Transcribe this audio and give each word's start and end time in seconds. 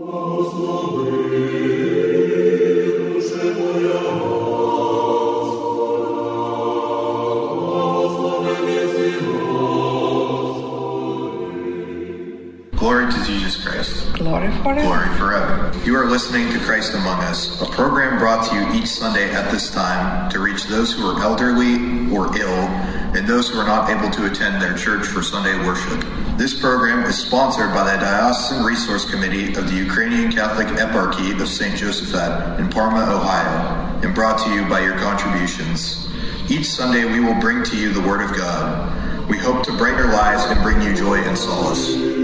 Glory 0.00 0.40
to 13.12 13.24
Jesus 13.24 13.62
Christ. 13.62 14.10
Glory 14.14 14.50
forever. 14.62 14.80
Glory 14.80 15.08
forever. 15.18 15.70
You 15.84 15.96
are 15.96 16.06
listening 16.06 16.50
to 16.50 16.58
Christ 16.60 16.94
Among 16.94 17.20
Us, 17.20 17.60
a 17.60 17.66
program 17.66 18.18
brought 18.18 18.48
to 18.48 18.54
you 18.54 18.72
each 18.80 18.88
Sunday 18.88 19.30
at 19.30 19.50
this 19.50 19.70
time 19.70 20.30
to 20.30 20.40
reach 20.40 20.64
those 20.64 20.94
who 20.94 21.10
are 21.10 21.20
elderly 21.20 21.74
or 22.10 22.34
ill 22.38 22.89
and 23.14 23.26
those 23.26 23.48
who 23.48 23.58
are 23.58 23.66
not 23.66 23.90
able 23.90 24.10
to 24.10 24.26
attend 24.26 24.62
their 24.62 24.76
church 24.76 25.06
for 25.06 25.22
Sunday 25.22 25.56
worship. 25.66 26.04
This 26.36 26.58
program 26.58 27.04
is 27.04 27.18
sponsored 27.18 27.74
by 27.74 27.84
the 27.84 28.00
Diocesan 28.00 28.64
Resource 28.64 29.10
Committee 29.10 29.54
of 29.54 29.68
the 29.68 29.76
Ukrainian 29.76 30.30
Catholic 30.30 30.68
Eparchy 30.68 31.38
of 31.40 31.48
St. 31.48 31.74
Josephat 31.76 32.60
in 32.60 32.70
Parma, 32.70 33.12
Ohio, 33.12 34.00
and 34.02 34.14
brought 34.14 34.38
to 34.44 34.50
you 34.54 34.64
by 34.68 34.80
your 34.80 34.96
contributions. 34.98 36.08
Each 36.48 36.66
Sunday 36.66 37.04
we 37.04 37.20
will 37.20 37.38
bring 37.40 37.64
to 37.64 37.76
you 37.76 37.92
the 37.92 38.00
Word 38.00 38.22
of 38.22 38.36
God. 38.36 39.28
We 39.28 39.38
hope 39.38 39.64
to 39.64 39.76
brighten 39.76 39.98
your 39.98 40.12
lives 40.12 40.44
and 40.44 40.62
bring 40.62 40.80
you 40.80 40.94
joy 40.94 41.18
and 41.18 41.36
solace. 41.36 42.19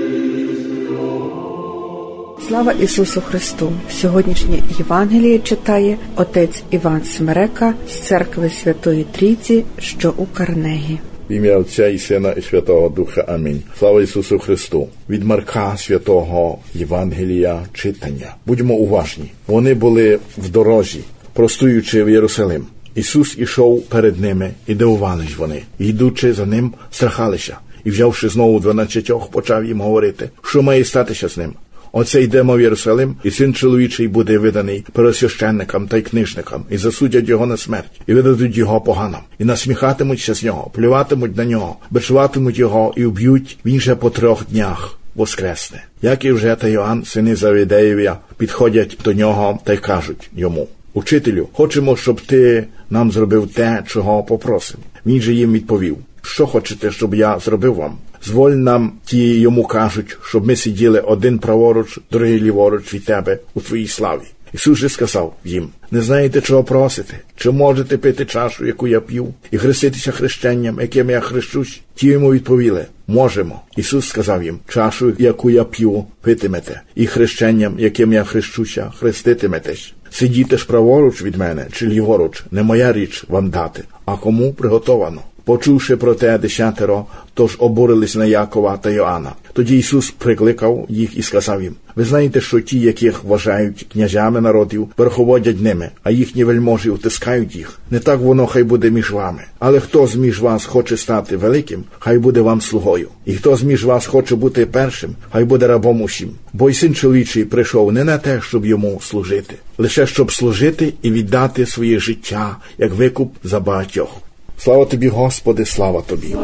Слава 2.48 2.72
Ісусу 2.72 3.20
Христу! 3.20 3.72
Сьогоднішнє 3.90 4.62
Євангеліє 4.78 5.38
читає 5.38 5.98
отець 6.16 6.62
Іван 6.70 7.04
Смерека 7.04 7.74
з 7.88 7.92
церкви 7.92 8.50
Святої 8.50 9.04
Трійці, 9.04 9.64
що 9.78 10.14
у 10.16 10.26
Карнегі. 10.26 10.98
Ім'я 11.28 11.58
Отця 11.58 11.88
і 11.88 11.98
Сина 11.98 12.32
і 12.32 12.42
Святого 12.42 12.88
Духа. 12.88 13.20
Амінь. 13.20 13.62
Слава 13.78 14.02
Ісусу 14.02 14.38
Христу! 14.38 14.88
Від 15.10 15.24
Марка 15.24 15.76
Святого 15.76 16.58
Євангелія 16.74 17.62
читання. 17.72 18.34
Будьмо 18.46 18.74
уважні. 18.74 19.30
Вони 19.46 19.74
були 19.74 20.18
в 20.38 20.48
дорозі, 20.48 21.00
простуючи 21.32 22.04
в 22.04 22.10
Єрусалим. 22.10 22.66
Ісус 22.94 23.38
ішов 23.38 23.82
перед 23.82 24.20
ними, 24.20 24.50
і 24.66 24.74
дивувались 24.74 25.36
вони, 25.36 25.62
йдучи 25.78 26.32
за 26.32 26.46
ним, 26.46 26.72
страхалися. 26.90 27.56
І, 27.84 27.90
взявши 27.90 28.28
знову 28.28 28.60
дванадцятьох, 28.60 29.30
почав 29.30 29.64
їм 29.64 29.80
говорити, 29.80 30.30
що 30.42 30.62
має 30.62 30.84
статися 30.84 31.28
з 31.28 31.36
ним. 31.36 31.52
Оце 31.98 32.22
йдемо 32.22 32.56
в 32.56 32.60
Єрусалим, 32.60 33.16
і 33.24 33.30
син 33.30 33.54
чоловічий 33.54 34.08
буде 34.08 34.38
виданий 34.38 34.84
пересвященникам 34.92 35.88
та 35.88 35.96
й 35.96 36.02
книжникам, 36.02 36.64
і 36.70 36.76
засудять 36.76 37.28
його 37.28 37.46
на 37.46 37.56
смерть, 37.56 38.00
і 38.06 38.14
видадуть 38.14 38.56
його 38.56 38.80
поганам, 38.80 39.20
і 39.38 39.44
насміхатимуться 39.44 40.34
з 40.34 40.44
нього, 40.44 40.70
плюватимуть 40.74 41.36
на 41.36 41.44
нього, 41.44 41.76
бичуватимуть 41.90 42.58
його 42.58 42.94
і 42.96 43.04
вб'ють 43.04 43.58
він 43.64 43.80
же 43.80 43.94
по 43.94 44.10
трьох 44.10 44.46
днях. 44.50 44.98
Воскресне, 45.14 45.84
як 46.02 46.24
і 46.24 46.32
вже 46.32 46.54
та 46.54 46.68
Йоанн, 46.68 47.04
сини 47.04 47.36
Завідеєвя, 47.36 48.18
підходять 48.38 48.98
до 49.04 49.12
нього 49.12 49.58
та 49.64 49.72
й 49.72 49.76
кажуть 49.76 50.30
йому: 50.36 50.68
Учителю, 50.94 51.48
хочемо, 51.52 51.96
щоб 51.96 52.20
ти 52.20 52.64
нам 52.90 53.12
зробив 53.12 53.48
те, 53.54 53.82
чого 53.86 54.22
попросимо. 54.22 54.82
Він 55.06 55.20
же 55.20 55.34
їм 55.34 55.52
відповів: 55.52 55.96
Що 56.26 56.46
хочете, 56.46 56.90
щоб 56.90 57.14
я 57.14 57.38
зробив 57.38 57.74
вам? 57.74 57.98
Зволь 58.24 58.50
нам 58.50 58.92
ті 59.04 59.40
йому 59.40 59.64
кажуть, 59.64 60.18
щоб 60.24 60.46
ми 60.46 60.56
сиділи 60.56 61.00
один 61.00 61.38
праворуч, 61.38 61.98
другий 62.10 62.40
ліворуч 62.40 62.94
від 62.94 63.04
тебе 63.04 63.38
у 63.54 63.60
твоїй 63.60 63.86
славі. 63.86 64.22
Ісус 64.54 64.78
же 64.78 64.88
сказав 64.88 65.34
їм: 65.44 65.68
не 65.90 66.00
знаєте, 66.00 66.40
чого 66.40 66.64
просите, 66.64 67.18
чи 67.36 67.50
можете 67.50 67.98
пити 67.98 68.24
чашу, 68.24 68.66
яку 68.66 68.88
я 68.88 69.00
п'ю, 69.00 69.34
і 69.50 69.58
хреститися 69.58 70.12
хрещенням, 70.12 70.80
яким 70.80 71.10
я 71.10 71.20
хрещусь? 71.20 71.80
Ті 71.94 72.06
йому 72.06 72.32
відповіли: 72.32 72.86
можемо. 73.06 73.60
Ісус 73.76 74.08
сказав 74.08 74.42
їм: 74.42 74.58
чашу, 74.68 75.12
яку 75.18 75.50
я 75.50 75.64
п'ю, 75.64 76.04
питимете, 76.20 76.80
і 76.94 77.06
хрещенням, 77.06 77.74
яким 77.78 78.12
я 78.12 78.24
хрещуся, 78.24 78.92
хреститиметесь. 78.98 79.92
Сидіти 80.10 80.56
ж 80.56 80.66
праворуч 80.66 81.22
від 81.22 81.36
мене, 81.36 81.66
чи 81.72 81.86
ліворуч, 81.86 82.44
не 82.50 82.62
моя 82.62 82.92
річ 82.92 83.24
вам 83.28 83.50
дати, 83.50 83.84
а 84.04 84.16
кому 84.16 84.52
приготовано. 84.52 85.20
Почувши 85.46 85.96
про 85.96 86.14
те 86.14 86.38
десятеро, 86.38 87.04
тож 87.34 87.56
обурились 87.58 88.16
на 88.16 88.26
Якова 88.26 88.76
та 88.76 88.90
Йоанна. 88.90 89.32
Тоді 89.52 89.78
Ісус 89.78 90.10
прикликав 90.10 90.86
їх 90.88 91.16
і 91.16 91.22
сказав 91.22 91.62
їм: 91.62 91.74
Ви 91.96 92.04
знаєте, 92.04 92.40
що 92.40 92.60
ті, 92.60 92.80
яких 92.80 93.24
вважають 93.24 93.86
князями 93.92 94.40
народів, 94.40 94.88
верховодять 94.96 95.60
ними, 95.60 95.90
а 96.02 96.10
їхні 96.10 96.44
вельможі 96.44 96.90
утискають 96.90 97.56
їх. 97.56 97.78
Не 97.90 97.98
так 97.98 98.20
воно 98.20 98.46
хай 98.46 98.62
буде 98.62 98.90
між 98.90 99.10
вами. 99.10 99.42
Але 99.58 99.80
хто 99.80 100.06
з 100.06 100.16
між 100.16 100.40
вас 100.40 100.64
хоче 100.64 100.96
стати 100.96 101.36
великим, 101.36 101.84
хай 101.98 102.18
буде 102.18 102.40
вам 102.40 102.60
слугою. 102.60 103.08
І 103.24 103.34
хто 103.34 103.56
з 103.56 103.62
між 103.62 103.84
вас 103.84 104.06
хоче 104.06 104.36
бути 104.36 104.66
першим, 104.66 105.14
хай 105.32 105.44
буде 105.44 105.66
рабом 105.66 106.02
усім. 106.02 106.30
Бо 106.52 106.70
й 106.70 106.74
син 106.74 106.94
чоловічий 106.94 107.44
прийшов 107.44 107.92
не 107.92 108.04
на 108.04 108.18
те, 108.18 108.40
щоб 108.40 108.66
йому 108.66 109.00
служити, 109.02 109.54
лише 109.78 110.06
щоб 110.06 110.32
служити 110.32 110.92
і 111.02 111.10
віддати 111.10 111.66
своє 111.66 111.98
життя 111.98 112.56
як 112.78 112.92
викуп 112.92 113.34
за 113.44 113.60
багатьох. 113.60 114.25
Слава 114.57 114.85
тобі, 114.85 115.09
Господи, 115.09 115.65
слава 115.65 116.01
тобі. 116.01 116.35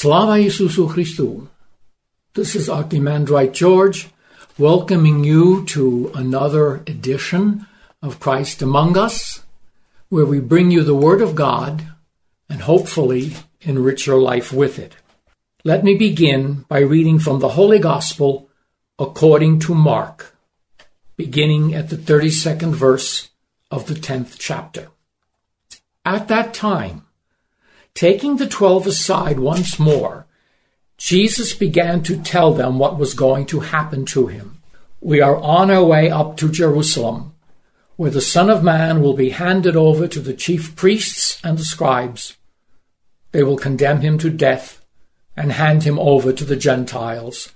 Slava 0.00 0.38
Isusu 0.38 0.86
Christu. 0.94 1.28
This 2.36 2.54
is 2.54 2.68
Archimandrite 2.68 3.54
George 3.62 3.98
welcoming 4.58 5.24
you 5.24 5.64
to 5.74 6.10
another 6.14 6.66
edition 6.86 7.66
of 8.02 8.20
Christ 8.20 8.62
Among 8.62 8.96
Us, 8.96 9.40
where 10.08 10.24
we 10.26 10.40
bring 10.40 10.70
you 10.70 10.82
the 10.84 11.02
Word 11.06 11.20
of 11.20 11.34
God 11.34 11.74
and 12.48 12.62
hopefully 12.62 13.34
enrich 13.60 14.06
your 14.06 14.20
life 14.20 14.52
with 14.52 14.78
it. 14.78 14.96
Let 15.64 15.84
me 15.84 15.94
begin 15.96 16.64
by 16.68 16.78
reading 16.80 17.18
from 17.18 17.40
the 17.40 17.50
Holy 17.50 17.78
Gospel 17.78 18.48
according 18.98 19.60
to 19.60 19.74
Mark, 19.74 20.31
beginning 21.15 21.73
at 21.73 21.89
the 21.89 21.95
32nd 21.95 22.73
verse 22.73 23.29
of 23.69 23.87
the 23.87 23.93
10th 23.93 24.35
chapter. 24.39 24.89
At 26.05 26.27
that 26.27 26.53
time, 26.53 27.05
Taking 27.93 28.37
the 28.37 28.47
twelve 28.47 28.87
aside 28.87 29.39
once 29.39 29.77
more, 29.77 30.25
Jesus 30.97 31.53
began 31.53 32.01
to 32.03 32.21
tell 32.21 32.53
them 32.53 32.79
what 32.79 32.97
was 32.97 33.13
going 33.13 33.45
to 33.47 33.59
happen 33.59 34.03
to 34.05 34.27
him. 34.27 34.61
We 34.99 35.21
are 35.21 35.37
on 35.37 35.69
our 35.69 35.83
way 35.83 36.09
up 36.09 36.35
to 36.37 36.49
Jerusalem, 36.49 37.35
where 37.95 38.09
the 38.09 38.21
Son 38.21 38.49
of 38.49 38.63
Man 38.63 39.01
will 39.01 39.13
be 39.13 39.29
handed 39.29 39.75
over 39.75 40.07
to 40.07 40.19
the 40.19 40.33
chief 40.33 40.75
priests 40.75 41.39
and 41.43 41.57
the 41.57 41.65
scribes. 41.65 42.35
They 43.31 43.43
will 43.43 43.57
condemn 43.57 44.01
him 44.01 44.17
to 44.19 44.29
death 44.31 44.83
and 45.37 45.51
hand 45.51 45.83
him 45.83 45.99
over 45.99 46.33
to 46.33 46.45
the 46.45 46.55
Gentiles, 46.55 47.51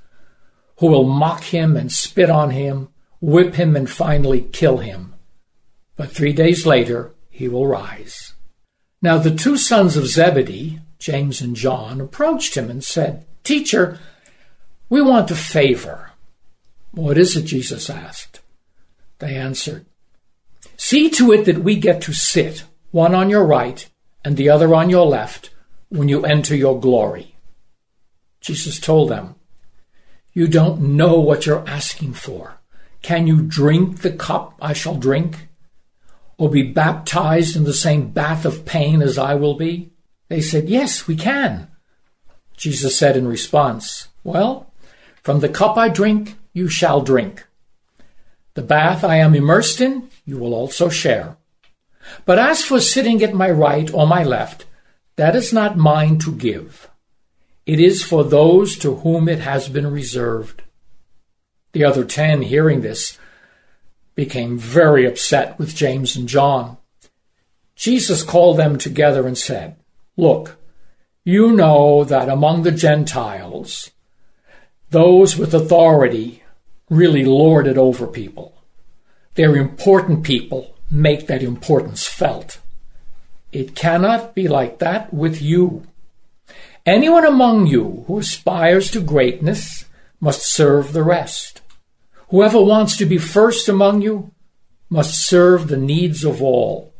who 0.77 0.87
will 0.87 1.05
mock 1.05 1.45
him 1.45 1.75
and 1.75 1.91
spit 1.91 2.29
on 2.29 2.51
him, 2.51 2.89
whip 3.19 3.55
him, 3.55 3.75
and 3.75 3.89
finally 3.89 4.41
kill 4.41 4.77
him. 4.77 5.13
But 5.95 6.11
three 6.11 6.33
days 6.33 6.65
later, 6.65 7.13
he 7.29 7.47
will 7.47 7.67
rise. 7.67 8.33
Now 9.01 9.17
the 9.17 9.35
two 9.35 9.57
sons 9.57 9.95
of 9.95 10.07
Zebedee, 10.07 10.79
James 10.99 11.41
and 11.41 11.55
John, 11.55 12.01
approached 12.01 12.55
him 12.55 12.69
and 12.69 12.83
said, 12.83 13.25
Teacher, 13.43 13.99
we 14.89 15.01
want 15.01 15.31
a 15.31 15.35
favor. 15.35 16.11
What 16.91 17.17
is 17.17 17.35
it? 17.35 17.43
Jesus 17.43 17.89
asked. 17.89 18.39
They 19.19 19.35
answered, 19.35 19.85
See 20.77 21.09
to 21.11 21.31
it 21.31 21.45
that 21.45 21.63
we 21.63 21.75
get 21.75 22.01
to 22.03 22.13
sit, 22.13 22.63
one 22.91 23.13
on 23.13 23.29
your 23.29 23.45
right 23.45 23.87
and 24.23 24.35
the 24.35 24.49
other 24.49 24.73
on 24.75 24.89
your 24.89 25.05
left, 25.05 25.51
when 25.89 26.09
you 26.09 26.25
enter 26.25 26.55
your 26.55 26.79
glory. 26.79 27.35
Jesus 28.41 28.79
told 28.79 29.09
them, 29.09 29.35
You 30.33 30.47
don't 30.47 30.81
know 30.81 31.19
what 31.19 31.45
you're 31.45 31.67
asking 31.67 32.13
for. 32.13 32.56
Can 33.07 33.25
you 33.25 33.41
drink 33.41 34.01
the 34.01 34.11
cup 34.11 34.53
I 34.61 34.73
shall 34.73 34.95
drink? 34.95 35.47
or 36.37 36.49
be 36.49 36.61
baptized 36.61 37.55
in 37.55 37.63
the 37.63 37.73
same 37.73 38.09
bath 38.09 38.43
of 38.43 38.65
pain 38.65 39.01
as 39.01 39.17
I 39.17 39.33
will 39.33 39.55
be? 39.55 39.93
They 40.27 40.41
said, 40.41 40.67
Yes, 40.67 41.07
we 41.07 41.15
can. 41.15 41.69
Jesus 42.57 42.97
said 42.97 43.15
in 43.15 43.25
response, 43.25 44.09
Well, 44.25 44.69
from 45.23 45.39
the 45.39 45.47
cup 45.47 45.77
I 45.77 45.87
drink, 45.87 46.35
you 46.51 46.67
shall 46.67 46.99
drink. 46.99 47.47
The 48.55 48.61
bath 48.61 49.05
I 49.05 49.15
am 49.15 49.33
immersed 49.35 49.79
in, 49.79 50.09
you 50.25 50.37
will 50.37 50.53
also 50.53 50.89
share. 50.89 51.37
But 52.25 52.39
as 52.39 52.65
for 52.65 52.81
sitting 52.81 53.23
at 53.23 53.33
my 53.33 53.49
right 53.49 53.89
or 53.93 54.05
my 54.05 54.25
left, 54.25 54.65
that 55.15 55.33
is 55.33 55.53
not 55.53 55.77
mine 55.77 56.17
to 56.19 56.35
give. 56.35 56.89
It 57.65 57.79
is 57.79 58.03
for 58.03 58.25
those 58.25 58.77
to 58.79 58.95
whom 58.95 59.29
it 59.29 59.39
has 59.39 59.69
been 59.69 59.87
reserved. 59.87 60.63
The 61.77 61.85
other 61.85 62.05
ten, 62.05 62.41
hearing 62.41 62.81
this, 62.81 63.19
became 64.15 64.57
very 64.57 65.05
upset 65.05 65.59
with 65.59 65.75
James 65.75 66.15
and 66.15 66.27
John. 66.27 66.77
Jesus 67.75 68.23
called 68.23 68.57
them 68.57 68.79
together 68.79 69.27
and 69.27 69.37
said, 69.37 69.75
Look, 70.17 70.57
you 71.23 71.51
know 71.51 72.03
that 72.03 72.29
among 72.29 72.63
the 72.63 72.71
Gentiles, 72.71 73.91
those 74.89 75.37
with 75.37 75.53
authority 75.53 76.41
really 76.89 77.23
lord 77.23 77.67
it 77.67 77.77
over 77.77 78.07
people. 78.07 78.55
Their 79.35 79.55
important 79.55 80.23
people 80.23 80.73
make 80.89 81.27
that 81.27 81.43
importance 81.43 82.07
felt. 82.07 82.57
It 83.51 83.75
cannot 83.75 84.33
be 84.33 84.47
like 84.47 84.79
that 84.79 85.13
with 85.13 85.43
you. 85.43 85.85
Anyone 86.87 87.23
among 87.23 87.67
you 87.67 88.03
who 88.07 88.17
aspires 88.17 88.89
to 88.89 88.99
greatness 88.99 89.85
must 90.19 90.41
serve 90.41 90.93
the 90.93 91.03
rest. 91.03 91.61
Whoever 92.29 92.61
wants 92.61 92.97
to 92.97 93.05
be 93.05 93.17
first 93.17 93.69
among 93.69 94.01
you 94.01 94.31
must 94.89 95.27
serve 95.27 95.67
the 95.67 95.77
needs 95.77 96.23
of 96.23 96.41
all. 96.41 96.93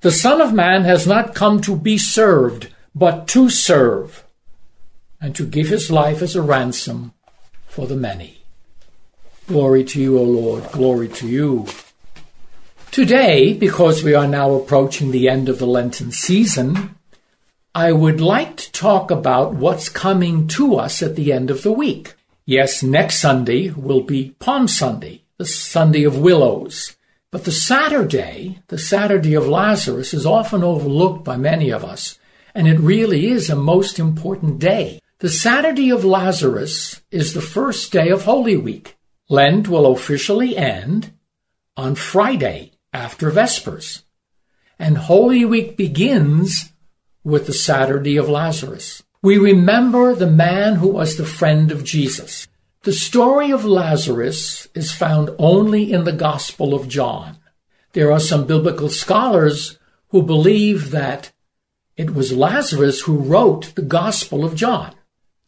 The 0.00 0.10
Son 0.10 0.40
of 0.40 0.52
Man 0.52 0.84
has 0.84 1.06
not 1.06 1.34
come 1.34 1.60
to 1.62 1.76
be 1.76 1.96
served, 1.96 2.68
but 2.94 3.26
to 3.28 3.48
serve, 3.48 4.24
and 5.20 5.34
to 5.34 5.46
give 5.46 5.68
his 5.68 5.90
life 5.90 6.20
as 6.20 6.36
a 6.36 6.42
ransom 6.42 7.12
for 7.66 7.86
the 7.86 7.96
many. 7.96 8.42
Glory 9.46 9.82
to 9.84 10.00
you, 10.00 10.18
O 10.18 10.22
Lord, 10.22 10.70
glory 10.72 11.08
to 11.08 11.26
you. 11.26 11.66
Today, 12.90 13.54
because 13.54 14.04
we 14.04 14.14
are 14.14 14.28
now 14.28 14.52
approaching 14.52 15.10
the 15.10 15.28
end 15.28 15.48
of 15.48 15.58
the 15.58 15.66
Lenten 15.66 16.12
season, 16.12 16.94
I 17.74 17.92
would 17.92 18.20
like 18.20 18.56
to 18.58 18.72
talk 18.72 19.10
about 19.10 19.54
what's 19.54 19.88
coming 19.88 20.46
to 20.48 20.76
us 20.76 21.02
at 21.02 21.16
the 21.16 21.32
end 21.32 21.50
of 21.50 21.62
the 21.62 21.72
week. 21.72 22.14
Yes, 22.46 22.82
next 22.82 23.20
Sunday 23.20 23.70
will 23.70 24.02
be 24.02 24.34
Palm 24.38 24.68
Sunday, 24.68 25.22
the 25.38 25.46
Sunday 25.46 26.04
of 26.04 26.18
Willows. 26.18 26.94
But 27.30 27.44
the 27.44 27.50
Saturday, 27.50 28.60
the 28.68 28.76
Saturday 28.76 29.32
of 29.34 29.48
Lazarus, 29.48 30.12
is 30.12 30.26
often 30.26 30.62
overlooked 30.62 31.24
by 31.24 31.38
many 31.38 31.70
of 31.70 31.82
us, 31.82 32.18
and 32.54 32.68
it 32.68 32.78
really 32.78 33.28
is 33.28 33.48
a 33.48 33.56
most 33.56 33.98
important 33.98 34.58
day. 34.58 35.00
The 35.20 35.30
Saturday 35.30 35.90
of 35.90 36.04
Lazarus 36.04 37.00
is 37.10 37.32
the 37.32 37.40
first 37.40 37.90
day 37.90 38.10
of 38.10 38.24
Holy 38.24 38.58
Week. 38.58 38.98
Lent 39.30 39.66
will 39.66 39.90
officially 39.90 40.54
end 40.54 41.14
on 41.78 41.94
Friday 41.94 42.72
after 42.92 43.30
Vespers, 43.30 44.02
and 44.78 44.98
Holy 44.98 45.46
Week 45.46 45.78
begins 45.78 46.74
with 47.24 47.46
the 47.46 47.54
Saturday 47.54 48.18
of 48.18 48.28
Lazarus. 48.28 49.02
We 49.24 49.38
remember 49.38 50.14
the 50.14 50.30
man 50.30 50.74
who 50.74 50.88
was 50.88 51.16
the 51.16 51.24
friend 51.24 51.72
of 51.72 51.82
Jesus. 51.82 52.46
The 52.82 52.92
story 52.92 53.50
of 53.50 53.64
Lazarus 53.64 54.68
is 54.74 54.92
found 54.92 55.30
only 55.38 55.90
in 55.90 56.04
the 56.04 56.12
Gospel 56.12 56.74
of 56.74 56.88
John. 56.88 57.38
There 57.94 58.12
are 58.12 58.20
some 58.20 58.46
biblical 58.46 58.90
scholars 58.90 59.78
who 60.08 60.22
believe 60.22 60.90
that 60.90 61.32
it 61.96 62.12
was 62.12 62.36
Lazarus 62.36 63.00
who 63.00 63.16
wrote 63.16 63.74
the 63.76 63.88
Gospel 64.00 64.44
of 64.44 64.54
John. 64.54 64.94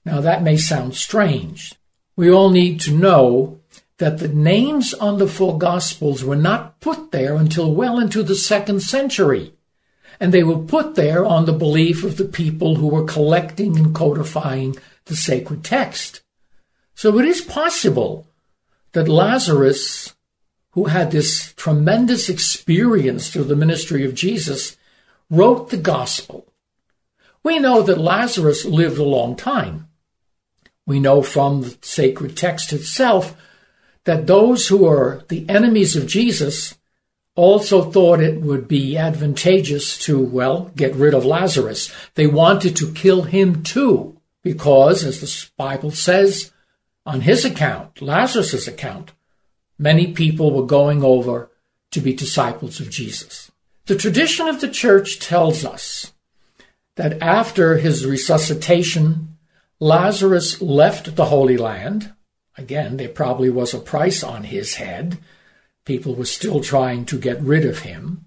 Now 0.06 0.23
that 0.23 0.43
may 0.43 0.56
sound 0.56 0.94
strange. 0.94 1.75
We 2.17 2.32
all 2.32 2.49
need 2.49 2.81
to 2.81 2.94
know 2.94 3.61
that 3.99 4.20
the 4.20 4.28
names 4.28 4.94
on 4.94 5.19
the 5.19 5.28
four 5.28 5.58
Gospels 5.58 6.25
were 6.25 6.34
not 6.34 6.81
put 6.81 7.12
there 7.12 7.34
until 7.34 7.75
well 7.75 7.99
into 7.99 8.23
the 8.23 8.37
second 8.37 8.81
century. 8.81 9.52
And 10.18 10.32
they 10.32 10.42
were 10.42 10.58
put 10.58 10.94
there 10.94 11.24
on 11.24 11.44
the 11.44 11.52
belief 11.52 12.04
of 12.04 12.16
the 12.16 12.24
people 12.24 12.76
who 12.76 12.88
were 12.88 13.04
collecting 13.04 13.76
and 13.76 13.94
codifying 13.94 14.76
the 15.06 15.16
sacred 15.16 15.64
text. 15.64 16.22
So 16.94 17.18
it 17.18 17.26
is 17.26 17.40
possible 17.40 18.26
that 18.92 19.08
Lazarus, 19.08 20.14
who 20.70 20.86
had 20.86 21.10
this 21.10 21.52
tremendous 21.54 22.28
experience 22.28 23.28
through 23.28 23.44
the 23.44 23.56
ministry 23.56 24.04
of 24.04 24.14
Jesus, 24.14 24.76
wrote 25.30 25.70
the 25.70 25.76
gospel. 25.76 26.46
We 27.42 27.58
know 27.58 27.82
that 27.82 27.98
Lazarus 27.98 28.64
lived 28.64 28.98
a 28.98 29.04
long 29.04 29.36
time. 29.36 29.88
We 30.86 31.00
know 31.00 31.22
from 31.22 31.62
the 31.62 31.76
sacred 31.82 32.36
text 32.36 32.72
itself 32.72 33.36
that 34.04 34.26
those 34.26 34.68
who 34.68 34.86
are 34.86 35.24
the 35.28 35.48
enemies 35.48 35.96
of 35.96 36.06
Jesus 36.06 36.76
also 37.37 37.91
thought 37.91 38.21
it 38.21 38.41
would 38.41 38.67
be 38.67 38.97
advantageous 38.97 39.99
to, 40.00 40.19
well, 40.19 40.73
get 40.75 40.94
rid 40.97 41.15
of 41.15 41.25
Lazarus. 41.25 41.93
They 42.15 42.27
wanted 42.27 42.75
to 42.77 42.93
kill 42.93 43.23
him 43.23 43.62
too, 43.62 44.19
because, 44.43 45.05
as 45.05 45.21
the 45.21 45.50
Bible 45.56 45.91
says, 45.91 46.50
on 47.05 47.21
his 47.21 47.44
account, 47.44 48.03
Lazarus' 48.03 48.67
account, 48.67 49.12
many 49.79 50.12
people 50.12 50.50
were 50.50 50.67
going 50.67 51.05
over 51.05 51.50
to 51.93 52.00
be 52.00 52.12
disciples 52.12 52.81
of 52.81 52.91
Jesus. 52.91 53.53
The 53.87 53.97
tradition 53.97 54.49
of 54.49 54.61
the 54.61 54.69
church 54.69 55.21
tells 55.21 55.65
us 55.65 56.12
that 56.97 57.23
after 57.23 57.77
his 57.77 58.05
resuscitation, 58.05 59.37
Lazarus 59.79 60.61
left 60.61 61.15
the 61.15 61.27
Holy 61.27 61.56
Land. 61.56 62.12
Again, 62.56 62.97
there 62.97 63.11
probably 63.11 63.50
was 63.50 63.75
a 63.75 63.79
price 63.79 64.25
on 64.25 64.44
his 64.44 64.77
head. 64.77 65.19
People 65.87 66.15
were 66.15 66.27
still 66.27 66.61
trying 66.61 67.06
to 67.06 67.19
get 67.19 67.41
rid 67.41 67.65
of 67.65 67.81
him. 67.81 68.27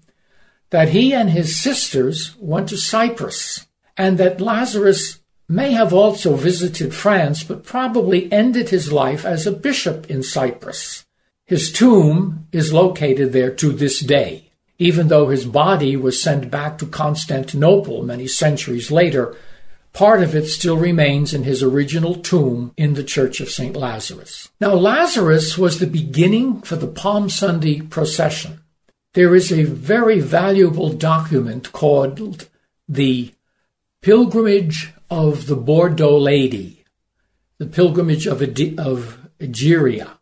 That 0.70 0.88
he 0.88 1.14
and 1.14 1.30
his 1.30 1.62
sisters 1.62 2.34
went 2.40 2.70
to 2.70 2.76
Cyprus, 2.76 3.66
and 3.96 4.18
that 4.18 4.40
Lazarus 4.40 5.20
may 5.48 5.72
have 5.72 5.92
also 5.92 6.36
visited 6.36 6.94
France, 6.94 7.44
but 7.44 7.64
probably 7.64 8.32
ended 8.32 8.70
his 8.70 8.90
life 8.90 9.24
as 9.24 9.46
a 9.46 9.52
bishop 9.52 10.08
in 10.10 10.22
Cyprus. 10.22 11.04
His 11.44 11.72
tomb 11.72 12.46
is 12.52 12.72
located 12.72 13.32
there 13.32 13.50
to 13.56 13.72
this 13.72 14.00
day, 14.00 14.50
even 14.78 15.08
though 15.08 15.28
his 15.28 15.44
body 15.44 15.96
was 15.96 16.22
sent 16.22 16.50
back 16.50 16.78
to 16.78 16.86
Constantinople 16.86 18.02
many 18.04 18.26
centuries 18.26 18.90
later. 18.90 19.36
Part 19.92 20.22
of 20.22 20.34
it 20.34 20.46
still 20.46 20.76
remains 20.76 21.34
in 21.34 21.42
his 21.42 21.62
original 21.62 22.14
tomb 22.14 22.72
in 22.76 22.94
the 22.94 23.04
Church 23.04 23.40
of 23.40 23.50
St. 23.50 23.76
Lazarus. 23.76 24.48
Now, 24.60 24.74
Lazarus 24.74 25.58
was 25.58 25.78
the 25.78 25.86
beginning 25.86 26.62
for 26.62 26.76
the 26.76 26.86
Palm 26.86 27.28
Sunday 27.28 27.80
procession. 27.80 28.60
There 29.14 29.34
is 29.34 29.52
a 29.52 29.64
very 29.64 30.20
valuable 30.20 30.90
document 30.90 31.72
called 31.72 32.48
the 32.88 33.34
Pilgrimage 34.02 34.92
of 35.10 35.46
the 35.46 35.56
Bordeaux 35.56 36.16
Lady, 36.16 36.84
the 37.58 37.66
pilgrimage 37.66 38.26
of, 38.26 38.40
of 38.40 39.28
Egeria. 39.40 40.18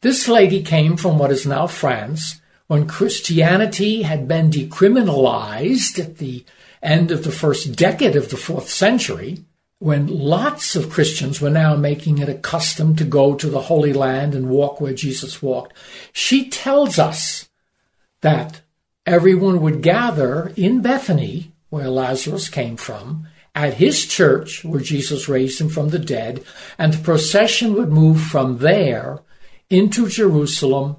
This 0.00 0.28
lady 0.28 0.62
came 0.62 0.96
from 0.96 1.18
what 1.18 1.30
is 1.30 1.46
now 1.46 1.66
France 1.66 2.40
when 2.66 2.88
Christianity 2.88 4.02
had 4.02 4.26
been 4.26 4.50
decriminalized 4.50 5.98
at 5.98 6.18
the 6.18 6.44
end 6.82 7.10
of 7.10 7.24
the 7.24 7.32
first 7.32 7.76
decade 7.76 8.16
of 8.16 8.30
the 8.30 8.36
fourth 8.36 8.68
century, 8.68 9.44
when 9.78 10.06
lots 10.06 10.76
of 10.76 10.90
Christians 10.90 11.40
were 11.40 11.50
now 11.50 11.74
making 11.74 12.18
it 12.18 12.28
a 12.28 12.34
custom 12.34 12.94
to 12.96 13.04
go 13.04 13.34
to 13.34 13.48
the 13.48 13.62
Holy 13.62 13.92
Land 13.92 14.34
and 14.34 14.50
walk 14.50 14.80
where 14.80 14.92
Jesus 14.92 15.40
walked. 15.40 15.72
She 16.12 16.50
tells 16.50 16.98
us 16.98 17.48
that 18.20 18.60
everyone 19.06 19.62
would 19.62 19.82
gather 19.82 20.52
in 20.54 20.82
Bethany, 20.82 21.52
where 21.70 21.88
Lazarus 21.88 22.50
came 22.50 22.76
from, 22.76 23.26
at 23.54 23.74
his 23.74 24.06
church 24.06 24.64
where 24.64 24.80
Jesus 24.80 25.28
raised 25.28 25.60
him 25.60 25.70
from 25.70 25.88
the 25.88 25.98
dead, 25.98 26.44
and 26.78 26.92
the 26.92 27.02
procession 27.02 27.74
would 27.74 27.90
move 27.90 28.20
from 28.20 28.58
there 28.58 29.20
into 29.70 30.08
Jerusalem, 30.08 30.96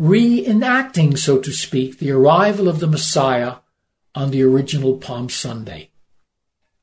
reenacting, 0.00 1.18
so 1.18 1.38
to 1.38 1.52
speak, 1.52 1.98
the 1.98 2.10
arrival 2.10 2.66
of 2.66 2.80
the 2.80 2.86
Messiah 2.86 3.56
on 4.14 4.30
the 4.30 4.42
original 4.42 4.96
Palm 4.98 5.28
Sunday. 5.28 5.90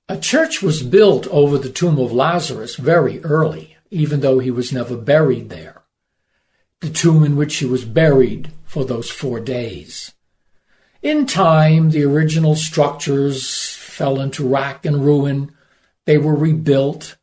A 0.10 0.18
church 0.18 0.62
was 0.62 0.84
built 0.84 1.28
over 1.28 1.58
the 1.58 1.70
tomb 1.70 1.98
of 1.98 2.12
Lazarus 2.12 2.76
very 2.76 3.24
early, 3.24 3.78
even 3.90 4.20
though 4.20 4.40
he 4.40 4.52
was 4.52 4.74
never 4.74 4.98
buried 4.98 5.50
there. 5.50 5.84
The 6.82 6.90
tomb 6.90 7.24
in 7.24 7.36
which 7.36 7.58
he 7.58 7.66
was 7.66 7.86
buried 7.86 8.52
for 8.66 8.84
those 8.84 9.10
four 9.10 9.40
days. 9.40 10.14
In 11.02 11.26
time, 11.26 11.92
the 11.92 12.04
original 12.04 12.56
structures 12.56 13.76
fell 13.76 14.20
into 14.20 14.48
rack 14.48 14.86
and 14.86 15.04
ruin. 15.04 15.52
They 16.06 16.18
were 16.18 16.36
rebuilt. 16.36 17.18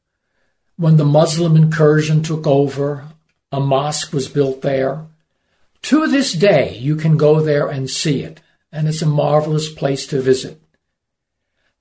When 0.77 0.97
the 0.97 1.05
Muslim 1.05 1.57
incursion 1.57 2.23
took 2.23 2.47
over, 2.47 3.09
a 3.53 3.61
mosque 3.61 4.13
was 4.13 4.29
built 4.29 4.63
there. 4.63 5.07
To 5.83 6.07
this 6.07 6.33
day, 6.33 6.77
you 6.77 6.97
can 6.97 7.17
go 7.17 7.41
there 7.41 7.69
and 7.69 7.89
see 7.89 8.23
it, 8.23 8.41
and 8.73 8.89
it's 8.89 9.03
a 9.03 9.07
marvelous 9.07 9.69
place 9.81 10.07
to 10.07 10.21
visit. 10.21 10.61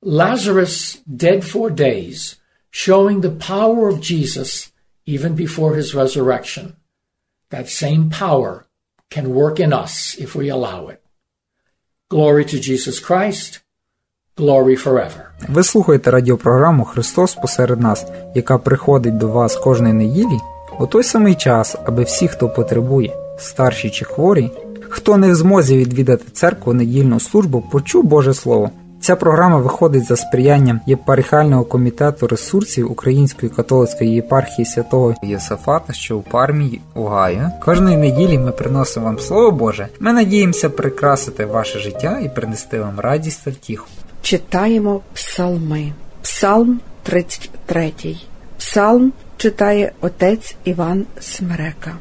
Lazarus, 0.01 0.97
dead 1.25 1.43
for 1.43 1.69
days, 1.69 2.35
showing 2.69 3.21
the 3.21 3.37
power 3.53 3.87
of 3.89 4.01
Jesus 4.01 4.71
even 5.05 5.35
before 5.35 5.75
his 5.75 5.93
resurrection. 5.95 6.75
That 7.49 7.69
same 7.69 8.09
power 8.09 8.65
can 9.09 9.33
work 9.33 9.59
in 9.59 9.71
us 9.73 10.15
if 10.19 10.35
we 10.35 10.49
allow 10.49 10.87
it. 10.87 11.01
Glory 12.09 12.45
to 12.45 12.59
Jesus 12.59 12.99
Christ. 12.99 13.61
Glory 14.37 14.75
forever. 14.75 15.31
Ви 15.49 15.63
слухаєте 15.63 16.11
радіопрограму 16.11 16.85
Христос 16.85 17.35
посеред 17.35 17.81
нас, 17.81 18.05
яка 18.35 18.57
приходить 18.57 19.17
до 19.17 19.27
вас 19.27 19.55
кожної 19.55 19.93
неділі 19.93 20.39
у 20.79 20.87
той 20.87 21.03
самий 21.03 21.35
час, 21.35 21.75
аби 21.85 22.03
всі, 22.03 22.27
хто 22.27 22.49
потребує, 22.49 23.13
старші 23.37 23.89
чи 23.89 24.05
хворі, 24.05 24.51
хто 24.89 25.17
не 25.17 25.31
в 25.31 25.35
змозі 25.35 25.77
відвідати 25.77 26.25
церкву 26.33 26.73
недільну 26.73 27.19
службу, 27.19 27.63
почув 27.71 28.03
Боже 28.03 28.33
Слово. 28.33 28.71
Ця 29.01 29.15
програма 29.15 29.57
виходить 29.57 30.05
за 30.05 30.15
сприянням 30.15 30.81
єпархіального 30.85 31.63
комітету 31.65 32.27
ресурсів 32.27 32.91
Української 32.91 33.49
католицької 33.49 34.11
єпархії 34.11 34.65
святого 34.65 35.13
Єсафата, 35.23 35.93
що 35.93 36.17
у 36.17 36.21
пармії 36.21 36.81
Угаю. 36.95 37.49
Кожної 37.65 37.97
неділі 37.97 38.37
ми 38.37 38.51
приносимо 38.51 39.05
вам 39.05 39.19
Слово 39.19 39.51
Боже. 39.51 39.87
Ми 39.99 40.13
надіємося 40.13 40.69
прикрасити 40.69 41.45
ваше 41.45 41.79
життя 41.79 42.19
і 42.23 42.29
принести 42.35 42.79
вам 42.79 42.99
радість 42.99 43.43
та 43.43 43.51
втіху. 43.51 43.87
Читаємо 44.21 45.01
псалми. 45.13 45.93
Псалм 46.21 46.79
33. 47.03 47.93
Псалм 48.57 49.13
читає 49.37 49.91
отець 50.01 50.55
Іван 50.63 51.05
Смерека. 51.19 51.91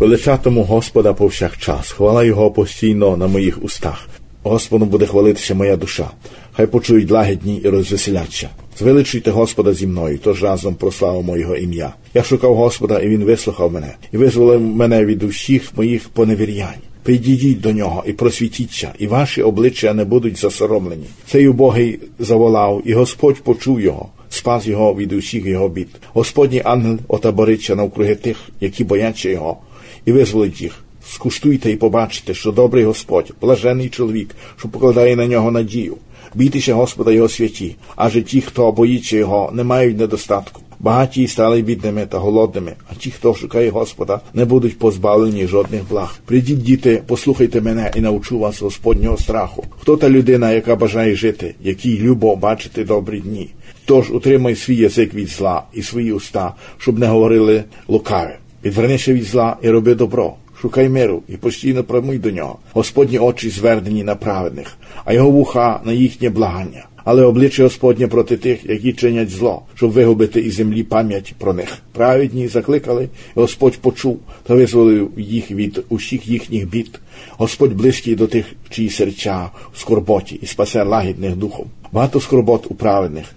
Величатиму 0.00 0.62
Господа 0.62 1.12
повсякчас, 1.12 1.90
хвала 1.90 2.24
Його 2.24 2.50
постійно 2.50 3.16
на 3.16 3.26
моїх 3.26 3.64
устах. 3.64 4.08
Господом 4.42 4.88
буде 4.88 5.06
хвалитися 5.06 5.54
моя 5.54 5.76
душа. 5.76 6.10
Хай 6.52 6.66
почують 6.66 7.10
лагідні 7.10 7.56
і 7.56 7.68
розвеселяться. 7.68 8.48
Звеличуйте 8.78 9.30
Господа 9.30 9.74
зі 9.74 9.86
мною, 9.86 10.18
тож 10.22 10.42
разом 10.42 10.74
прославимо 10.74 11.36
Його 11.36 11.56
ім'я. 11.56 11.94
Я 12.14 12.22
шукав 12.22 12.54
Господа, 12.54 13.00
і 13.00 13.08
Він 13.08 13.24
вислухав 13.24 13.72
мене, 13.72 13.94
і 14.12 14.16
визволив 14.16 14.60
мене 14.60 15.04
від 15.04 15.22
усіх 15.22 15.76
моїх 15.76 16.08
поневірянь. 16.08 16.80
Підійдіть 17.04 17.60
до 17.60 17.72
нього 17.72 18.04
і 18.06 18.12
просвітіться, 18.12 18.92
і 18.98 19.06
ваші 19.06 19.42
обличчя 19.42 19.94
не 19.94 20.04
будуть 20.04 20.38
засоромлені. 20.38 21.06
Цей 21.26 21.48
убогий 21.48 22.00
заволав, 22.18 22.82
і 22.84 22.92
Господь 22.92 23.40
почув 23.42 23.80
його, 23.80 24.08
спас 24.28 24.66
його 24.66 24.94
від 24.94 25.12
усіх 25.12 25.46
його 25.46 25.68
бід. 25.68 25.88
Господній 26.12 26.62
ангел 26.64 26.98
отабориться 27.08 27.76
навкруги 27.76 28.14
тих, 28.14 28.36
які 28.60 28.84
бояться 28.84 29.28
його, 29.28 29.56
і 30.04 30.12
визволить 30.12 30.62
їх. 30.62 30.84
Скуштуйте 31.06 31.70
і 31.70 31.76
побачите, 31.76 32.34
що 32.34 32.52
добрий 32.52 32.84
Господь, 32.84 33.32
блажений 33.40 33.88
чоловік, 33.88 34.34
що 34.56 34.68
покладає 34.68 35.16
на 35.16 35.26
нього 35.26 35.50
надію. 35.50 35.96
Бійтеся 36.34 36.74
Господа 36.74 37.12
його 37.12 37.28
святі, 37.28 37.76
адже 37.96 38.22
ті, 38.22 38.40
хто 38.40 38.72
боїться 38.72 39.16
його, 39.16 39.50
не 39.54 39.64
мають 39.64 39.98
недостатку. 39.98 40.62
Багаті 40.80 41.26
стали 41.26 41.62
бідними 41.62 42.06
та 42.06 42.18
голодними, 42.18 42.72
а 42.90 42.94
ті, 42.94 43.10
хто 43.10 43.34
шукає 43.34 43.70
Господа, 43.70 44.20
не 44.34 44.44
будуть 44.44 44.78
позбавлені 44.78 45.46
жодних 45.46 45.88
благ. 45.88 46.18
Придіть, 46.24 46.62
діти, 46.62 47.02
послухайте 47.06 47.60
мене 47.60 47.92
і 47.96 48.00
навчу 48.00 48.38
вас 48.38 48.62
Господнього 48.62 49.16
страху. 49.16 49.64
Хто 49.80 49.96
та 49.96 50.10
людина, 50.10 50.52
яка 50.52 50.76
бажає 50.76 51.14
жити, 51.14 51.54
якій 51.60 51.98
любо 51.98 52.36
бачити 52.36 52.84
добрі 52.84 53.20
дні? 53.20 53.50
Тож 53.84 54.10
утримай 54.10 54.56
свій 54.56 54.76
язик 54.76 55.14
від 55.14 55.28
зла 55.28 55.62
і 55.72 55.82
свої 55.82 56.12
уста, 56.12 56.54
щоб 56.78 56.98
не 56.98 57.06
говорили 57.06 57.64
лукаве. 57.88 58.38
Відвернися 58.64 59.12
від 59.12 59.24
зла 59.24 59.56
і 59.62 59.70
роби 59.70 59.94
добро. 59.94 60.34
Шукай 60.60 60.88
миру 60.88 61.22
і 61.28 61.36
постійно 61.36 61.84
прямуй 61.84 62.18
до 62.18 62.30
нього. 62.30 62.58
Господні 62.72 63.18
очі 63.18 63.50
звернені 63.50 64.04
на 64.04 64.14
праведних, 64.14 64.76
а 65.04 65.12
його 65.12 65.30
вуха 65.30 65.80
на 65.84 65.92
їхнє 65.92 66.30
благання. 66.30 66.86
Але 67.04 67.22
обличчя 67.22 67.62
Господнє 67.62 68.08
проти 68.08 68.36
тих, 68.36 68.70
які 68.70 68.92
чинять 68.92 69.30
зло, 69.30 69.62
щоб 69.74 69.90
вигубити 69.90 70.40
із 70.40 70.54
землі 70.54 70.82
пам'ять 70.82 71.34
про 71.38 71.54
них. 71.54 71.78
Праведні 71.92 72.48
закликали, 72.48 73.04
і 73.36 73.40
Господь 73.40 73.78
почув 73.78 74.20
та 74.42 74.54
визволив 74.54 75.10
їх 75.16 75.50
від 75.50 75.84
усіх 75.88 76.28
їхніх 76.28 76.68
бід. 76.68 77.00
Господь 77.38 77.72
близький 77.72 78.14
до 78.14 78.26
тих, 78.26 78.46
чиї 78.70 78.90
серця 78.90 79.50
в 79.72 79.78
скорботі 79.78 80.38
і 80.42 80.46
спасе 80.46 80.82
лагідних 80.82 81.36
духом. 81.36 81.66
Багато 81.92 82.20
скорбот 82.20 82.66
у 82.70 82.74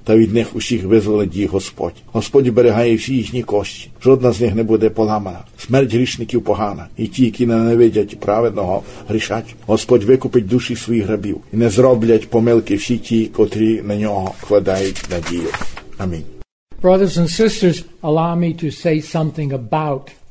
та 0.04 0.16
від 0.16 0.34
них 0.34 0.56
усіх 0.56 0.84
визволить 0.84 1.36
їх 1.36 1.52
Господь. 1.52 1.94
Господь 2.12 2.50
берегає 2.50 2.96
всі 2.96 3.14
їхні 3.14 3.44
кості, 3.44 3.90
жодна 4.04 4.32
з 4.32 4.42
них 4.42 4.56
не 4.56 4.64
буде 4.64 4.90
поламана. 4.90 5.40
Смерть 5.58 5.94
грішників 5.94 6.44
погана, 6.44 6.88
і 6.98 7.08
ті, 7.08 7.26
які 7.26 7.46
ненавидять 7.46 8.20
праведного, 8.20 8.84
грішать. 9.08 9.56
Господь 9.68 10.04
викупить 10.04 10.48
душі 10.48 10.76
своїх 10.76 11.06
грабів 11.06 11.38
і 11.54 11.58
не 11.58 11.70
зроблять 11.70 12.30
помилки 12.30 12.76
всі 12.76 12.98
ті, 12.98 13.26
котрі 13.26 13.82
на 13.82 13.96
нього 13.96 14.32
вкладають 14.42 15.06
надію. 15.12 15.50
Амінь. 15.98 16.24
Brothers 16.82 17.18
and 17.18 17.30
sisters, 17.30 17.86
allow 18.02 18.36
me 18.36 18.54
to 18.64 18.70
say 18.70 18.96
something 19.00 19.54
about 19.54 20.12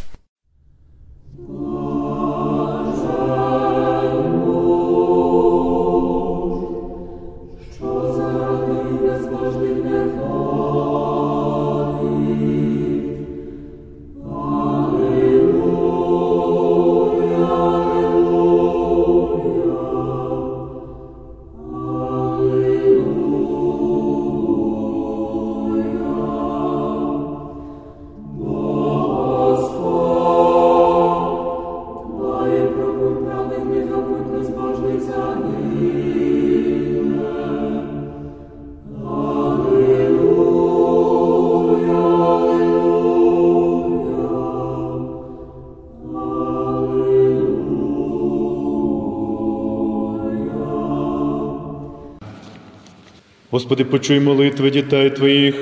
Господи, 53.58 53.84
почуй 53.84 54.20
молитви 54.20 54.70
дітей 54.70 55.10
Твоїх 55.10 55.54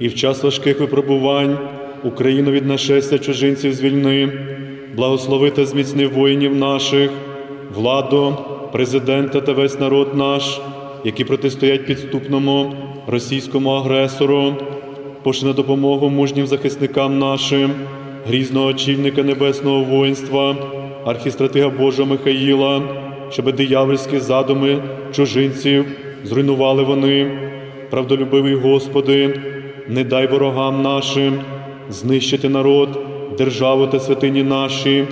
і 0.00 0.08
в 0.08 0.14
час 0.14 0.42
важких 0.42 0.80
випробувань 0.80 1.58
Україну 2.04 2.50
від 2.50 2.66
нашестя 2.66 3.18
чужинців 3.18 3.72
звільни. 3.72 4.32
благослови 4.96 5.50
та 5.50 5.66
зміцни 5.66 6.06
воїнів 6.06 6.56
наших, 6.56 7.10
владу, 7.74 8.36
президента 8.72 9.40
та 9.40 9.52
весь 9.52 9.80
народ 9.80 10.14
наш, 10.14 10.60
які 11.04 11.24
протистоять 11.24 11.86
підступному 11.86 12.74
російському 13.06 13.70
агресору, 13.70 14.54
пошли 15.22 15.48
на 15.48 15.54
допомогу 15.54 16.08
мужнім 16.08 16.46
захисникам 16.46 17.18
нашим, 17.18 17.70
грізного 18.26 18.66
очільника 18.66 19.22
небесного 19.22 19.84
воїнства, 19.84 20.56
архістратига 21.04 21.68
Божого 21.68 22.10
Михаїла, 22.10 22.82
щоб 23.30 23.52
диявольські 23.52 24.18
задуми 24.18 24.82
чужинців 25.12 25.86
зруйнували 26.24 26.82
вони, 26.82 27.38
правдолюбивий 27.90 28.54
Господи, 28.54 29.40
не 29.88 30.04
дай 30.04 30.26
ворогам 30.26 30.82
нашим 30.82 31.40
знищити 31.90 32.48
народ, 32.48 32.98
державу 33.38 33.86
та 33.86 34.00
святині 34.00 34.42
наші, 34.42 35.04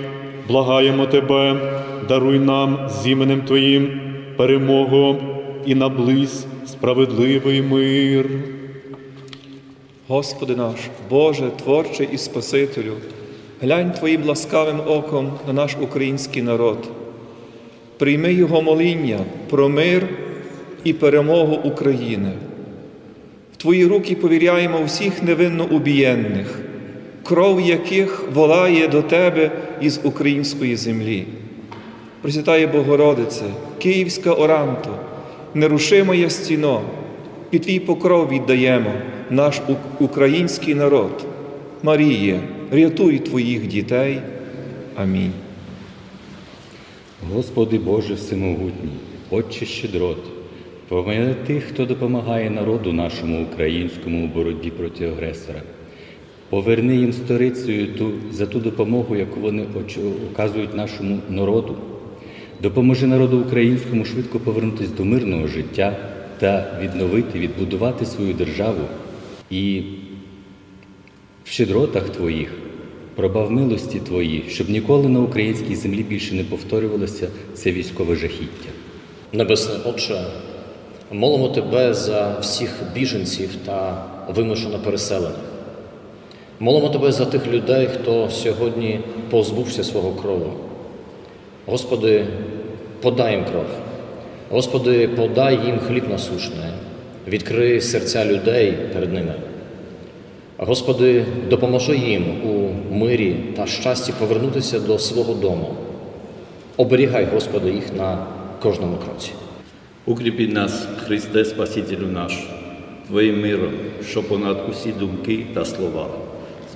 благаємо 0.49 1.07
Тебе, 1.07 1.57
даруй 2.09 2.39
нам 2.39 2.89
з 2.89 3.07
іменем 3.07 3.43
Твоїм 3.43 4.01
перемогу 4.37 5.17
і 5.67 5.75
наблизь 5.75 6.47
справедливий 6.67 7.63
мир. 7.63 8.27
Господи 10.09 10.57
наш, 10.57 10.77
Боже, 11.11 11.51
Творчий 11.63 12.09
і 12.13 12.19
Спасителю, 12.19 12.93
глянь 13.63 13.93
Твоїм 13.93 14.25
ласкавим 14.25 14.81
оком 14.87 15.33
на 15.47 15.53
наш 15.53 15.77
український 15.81 16.43
народ, 16.43 16.79
прийми 17.99 18.33
Його 18.33 18.63
моління 18.63 19.19
про 19.51 19.69
мир 19.69 20.09
і 20.87 20.93
перемогу 20.93 21.55
України. 21.55 22.33
В 23.53 23.57
Твої 23.57 23.87
руки 23.87 24.15
повіряємо 24.15 24.85
всіх 24.85 25.23
невинно 25.23 25.65
убієнних, 25.65 26.59
кров 27.23 27.61
яких 27.61 28.25
волає 28.35 28.89
до 28.89 29.03
Тебе 29.03 29.51
із 29.81 30.01
української 30.03 30.77
землі. 30.77 31.27
Пресвятає 32.23 32.67
Богородице, 32.67 33.45
Київська 33.79 34.33
Оранто, 34.33 34.91
нерушимоє 35.55 36.31
стіно, 36.31 36.83
під 37.51 37.63
Твій 37.63 37.79
покров 37.79 38.29
віддаємо 38.29 38.93
наш 39.31 39.61
український 40.01 40.75
народ. 40.75 41.27
Маріє, 41.83 42.41
рятуй 42.73 43.19
Твоїх 43.19 43.67
дітей. 43.67 44.21
Амінь. 44.97 45.33
Господи 47.35 47.79
Боже 47.79 48.15
Всемогутній, 48.15 48.97
Отче 49.31 49.67
щедрот, 49.67 50.36
помилуй 50.89 51.35
тих, 51.47 51.65
хто 51.65 51.85
допомагає 51.87 52.51
народу 52.51 52.93
нашому 52.93 53.43
українському 53.43 54.25
у 54.25 54.29
боротьбі 54.29 54.71
проти 54.71 55.07
агресора. 55.07 55.63
Поверни 56.49 56.97
їм 56.97 57.13
сторицею 57.13 57.87
ту, 57.87 58.13
за 58.33 58.47
ту 58.47 58.61
допомогу, 58.61 59.17
яку 59.17 59.41
вони 59.41 59.67
оказують 60.33 60.75
нашому 60.75 61.19
народу. 61.31 61.77
Допоможи 62.63 63.07
народу 63.07 63.39
українському 63.39 64.05
швидко 64.05 64.41
повернутися 64.41 64.93
до 64.97 65.05
мирного 65.05 65.47
життя 65.47 65.97
та 66.39 66.79
відновити, 66.83 67.39
відбудувати 67.39 68.07
свою 68.07 68.35
державу 68.35 68.81
і 69.51 69.83
в 71.45 71.49
щедротах 71.49 72.09
Твоїх 72.09 72.53
пробав 73.15 73.51
милості 73.51 74.01
Твої, 74.01 74.45
щоб 74.49 74.71
ніколи 74.71 75.09
на 75.09 75.21
українській 75.21 75.75
землі 75.75 76.03
більше 76.03 76.35
не 76.35 76.45
повторювалося 76.45 77.29
це 77.55 77.73
військове 77.73 78.17
жахіття. 78.17 78.71
Небесне 79.33 79.75
Отче, 79.85 80.21
молимо 81.13 81.49
Тебе 81.49 81.95
за 81.95 82.39
всіх 82.41 82.71
біженців 82.95 83.51
та 83.67 84.05
вимушено 84.29 84.79
переселених. 84.79 85.37
Молимо 86.61 86.89
Тебе 86.89 87.13
за 87.13 87.25
тих 87.25 87.47
людей, 87.47 87.89
хто 87.95 88.31
сьогодні 88.31 89.01
позбувся 89.31 89.85
свого 89.85 90.11
крову. 90.11 90.53
Господи, 91.67 92.27
подай 93.03 93.33
їм 93.33 93.45
кров. 93.45 93.67
Господи, 94.51 95.09
подай 95.09 95.59
їм 95.67 95.79
хліб 95.79 96.05
насушний, 96.11 96.71
відкрий 97.29 97.81
серця 97.81 98.25
людей 98.25 98.75
перед 98.93 99.13
ними. 99.13 99.35
Господи, 100.59 101.25
допоможи 101.51 101.97
їм 101.97 102.25
у 102.45 102.71
мирі 102.95 103.37
та 103.57 103.67
щасті 103.67 104.13
повернутися 104.19 104.81
до 104.81 104.99
свого 104.99 105.35
дому. 105.35 105.75
Оберігай, 106.77 107.27
Господи, 107.35 107.71
їх 107.71 107.95
на 107.97 108.27
кожному 108.63 108.97
кроці. 108.97 109.31
Укріпи 110.09 110.47
нас, 110.47 110.89
Христе 111.07 111.45
Спасителю 111.45 112.07
наш, 112.13 112.49
Твоїм 113.09 113.41
миром, 113.41 113.73
що 114.09 114.23
понад 114.23 114.57
усі 114.71 114.93
думки 114.93 115.47
та 115.55 115.65
слова. 115.65 116.09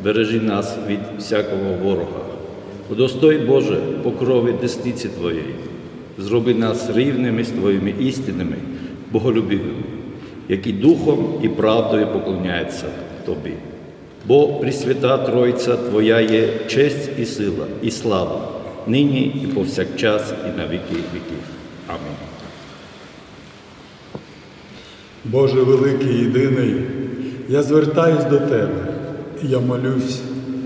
Збережи 0.00 0.40
нас 0.40 0.76
від 0.88 0.98
всякого 1.18 1.74
ворога. 1.82 2.20
Удостой, 2.90 3.38
Боже, 3.38 3.76
покрови 4.02 4.54
десниці 4.60 5.08
Твоєї, 5.08 5.54
зроби 6.18 6.54
нас 6.54 6.90
рівними 6.94 7.44
з 7.44 7.48
Твоїми 7.48 7.94
істинами, 8.00 8.56
боголюбивими, 9.12 9.84
які 10.48 10.72
духом 10.72 11.40
і 11.42 11.48
правдою 11.48 12.06
поклоняються 12.06 12.86
Тобі. 13.26 13.52
Бо 14.26 14.48
Пресвята 14.48 15.18
Тройця 15.18 15.76
Твоя 15.76 16.20
є 16.20 16.48
честь 16.68 17.10
і 17.18 17.24
сила, 17.24 17.66
і 17.82 17.90
слава, 17.90 18.48
нині 18.86 19.40
і 19.44 19.46
повсякчас, 19.46 20.32
і 20.46 20.58
на 20.58 20.66
віки 20.66 20.94
віків. 21.14 21.44
Амінь. 21.86 22.29
Боже 25.24 25.62
великий 25.62 26.18
єдиний, 26.18 26.74
я 27.48 27.62
звертаюсь 27.62 28.24
до 28.24 28.38
Тебе, 28.38 28.86
і 29.44 29.48
я 29.48 29.60
молюсь, 29.60 30.20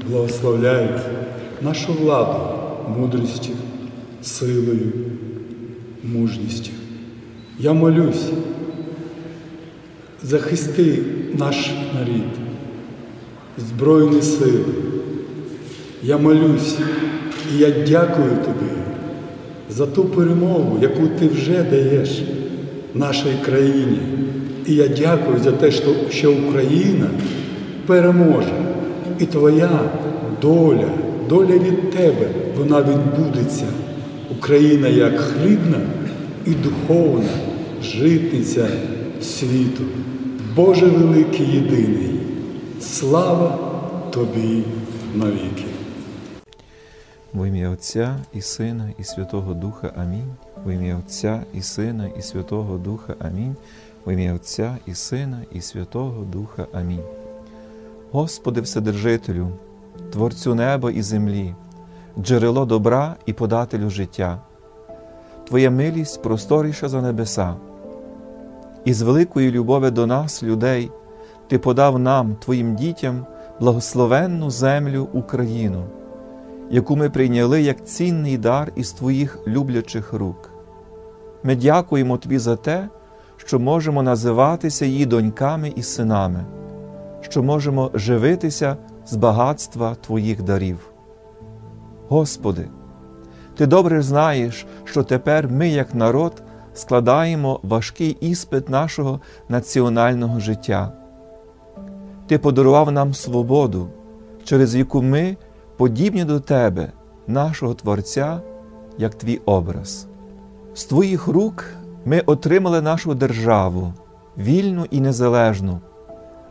благословляю 0.09 0.88
нашу 1.62 1.93
владу 1.93 2.38
мудрістю, 2.99 3.51
силою, 4.23 4.93
мужністю. 6.05 6.71
Я 7.59 7.73
молюсь, 7.73 8.31
захисти 10.23 10.99
наш 11.38 11.71
нарід, 11.95 12.25
Збройні 13.59 14.23
сили. 14.23 14.64
Я 16.03 16.19
молюсь 16.19 16.79
і 17.55 17.59
я 17.59 17.71
дякую 17.71 18.31
Тобі 18.31 18.71
за 19.71 19.87
ту 19.87 20.05
перемогу, 20.05 20.79
яку 20.83 21.09
Ти 21.19 21.29
вже 21.29 21.62
даєш 21.62 22.23
нашій 22.95 23.35
країні. 23.45 23.99
І 24.66 24.74
я 24.74 24.88
дякую 24.88 25.38
за 25.38 25.53
те, 25.53 25.70
що 26.11 26.33
Україна 26.33 27.07
переможе. 27.87 28.55
І 29.18 29.27
Твоя 29.27 29.81
доля, 30.42 30.88
доля 31.29 31.55
від 31.59 31.90
Тебе, 31.90 32.29
вона 32.59 32.83
відбудеться. 32.83 33.66
Україна 34.38 34.88
як 34.88 35.20
хлібна 35.20 35.81
і 36.46 36.50
духовна 36.50 37.31
житниця 37.83 38.68
світу. 39.22 39.83
Боже 40.57 40.87
великий 40.87 41.46
єдиний. 41.46 42.11
Слава 42.81 43.59
Тобі 44.11 44.62
навіки. 45.14 45.64
В 47.35 47.48
ім'я 47.48 47.70
Отця 47.70 48.16
і 48.35 48.40
Сина, 48.40 48.92
і 48.98 49.05
Святого 49.05 49.55
Духа 49.55 49.92
Амінь. 49.96 50.31
В 50.66 50.70
ім'я 50.70 50.96
Отця 50.96 51.42
і 51.55 51.62
Сина, 51.62 52.09
і 52.18 52.22
Святого 52.22 52.79
Духа 52.79 53.14
Амінь. 53.18 53.57
В 54.07 54.12
ім'я 54.12 54.35
Отця 54.35 54.77
і 54.87 54.94
Сина, 54.94 55.38
і 55.53 55.61
Святого 55.61 56.24
Духа 56.24 56.66
Амінь. 56.72 57.03
Господи 58.12 58.61
Вседержителю, 58.61 59.48
Творцю 60.12 60.55
неба 60.55 60.90
і 60.90 61.03
землі, 61.03 61.55
джерело 62.18 62.66
добра 62.66 63.16
і 63.27 63.33
подателю 63.33 63.90
життя, 63.90 64.38
Твоя 65.48 65.70
милість 65.70 66.22
просторіша 66.22 66.88
за 66.88 67.03
небеса, 67.03 67.55
і 68.85 68.92
з 68.92 69.03
великої 69.03 69.50
любові 69.50 69.90
до 69.90 70.07
нас, 70.07 70.42
людей, 70.42 70.90
Ти 71.48 71.59
подав 71.59 71.98
нам, 71.98 72.37
Твоїм 72.37 72.77
дітям, 72.77 73.27
благословенну 73.61 74.50
землю 74.50 75.09
Україну, 75.12 75.85
яку 76.70 76.96
ми 76.96 77.11
прийняли 77.11 77.62
як 77.62 77.85
цінний 77.85 78.38
дар 78.38 78.72
із 78.77 78.92
Твоїх 78.92 79.38
люблячих 79.46 80.12
рук. 80.12 80.54
Ми 81.47 81.57
дякуємо 81.57 82.17
Тобі 82.17 82.39
за 82.39 82.57
те, 82.57 82.89
що 83.37 83.59
можемо 83.59 84.03
називатися 84.03 84.87
її 84.87 85.07
доньками 85.07 85.73
і 85.77 85.83
синами, 85.83 86.45
що 87.21 87.43
можемо 87.43 87.91
живитися 87.95 88.77
з 89.07 89.17
багатства 89.17 89.95
Твоїх 89.95 90.43
дарів. 90.43 90.79
Господи, 92.09 92.69
Ти 93.57 93.67
добре 93.67 94.03
знаєш, 94.03 94.67
що 94.85 95.03
тепер 95.03 95.49
ми, 95.49 95.69
як 95.69 95.95
народ, 95.95 96.43
складаємо 96.75 97.61
важкий 97.63 98.17
іспит 98.21 98.69
нашого 98.69 99.21
національного 99.49 100.41
життя. 100.41 100.93
Ти 102.27 102.39
подарував 102.39 102.93
нам 102.93 103.15
свободу, 103.15 103.89
через 104.45 104.75
яку 104.75 105.03
ми 105.03 105.37
подібні 105.77 106.25
до 106.25 106.41
Тебе, 106.41 106.93
нашого 107.27 107.75
Творця, 107.75 108.41
як 108.99 109.15
Твій 109.15 109.41
образ. 109.45 110.09
З 110.75 110.85
Твоїх 110.85 111.27
рук 111.27 111.65
ми 112.05 112.21
отримали 112.21 112.83
нашу 112.83 113.15
державу, 113.15 113.93
вільну 114.39 114.87
і 114.91 115.01
незалежну, 115.01 115.81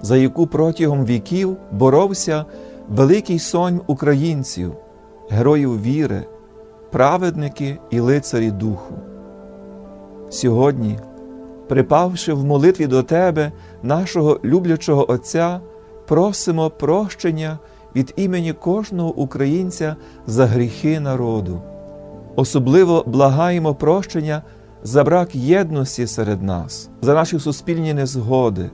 за 0.02 0.18
яку 0.18 0.48
протягом 0.48 1.06
віків 1.06 1.58
боровся 1.72 2.46
великий 2.90 3.40
сонм 3.40 3.82
українців, 3.88 4.74
героїв 5.30 5.82
віри, 5.82 6.26
праведники 6.92 7.78
і 7.90 8.00
лицарі 8.00 8.52
духу. 8.52 8.96
Сьогодні, 10.30 11.00
припавши 11.68 12.34
в 12.34 12.46
молитві 12.46 12.88
до 12.88 13.04
Тебе, 13.04 13.52
нашого 13.84 14.40
люблячого 14.44 15.12
Отця, 15.12 15.60
просимо 16.08 16.70
прощення 16.70 17.60
від 17.96 18.14
імені 18.16 18.54
кожного 18.54 19.14
українця 19.14 19.96
за 20.28 20.46
гріхи 20.46 21.00
народу. 21.00 21.62
Особливо 22.36 23.04
благаємо 23.08 23.76
прощення 23.76 24.42
за 24.84 25.04
брак 25.04 25.36
єдності 25.36 26.08
серед 26.08 26.44
нас, 26.44 26.90
за 27.02 27.14
наші 27.14 27.40
суспільні 27.40 27.94
незгоди, 27.94 28.72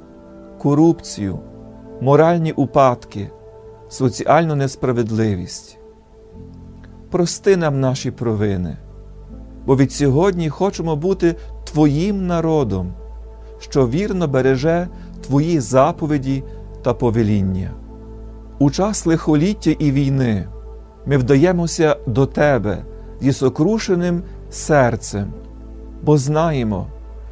корупцію, 0.57 1.39
моральні 2.01 2.51
упадки, 2.51 3.31
соціальну 3.89 4.55
несправедливість. 4.55 5.79
Прости 7.11 7.57
нам 7.57 7.79
наші 7.79 8.11
провини, 8.11 8.77
бо 9.65 9.75
від 9.75 9.91
сьогодні 9.91 10.49
хочемо 10.49 10.95
бути 10.95 11.35
Твоїм 11.63 12.27
народом, 12.27 12.93
що 13.59 13.87
вірно 13.87 14.27
береже 14.27 14.87
Твої 15.27 15.59
заповіді 15.59 16.43
та 16.81 16.93
повеління. 16.93 17.71
У 18.59 18.71
час 18.71 19.05
лихоліття 19.05 19.71
і 19.79 19.91
війни 19.91 20.47
ми 21.05 21.17
вдаємося 21.17 21.95
до 22.07 22.25
Тебе 22.25 22.85
зі 23.21 23.33
сокрушеним 23.33 24.21
серцем, 24.49 25.33
бо 26.03 26.17
знаємо, 26.17 26.87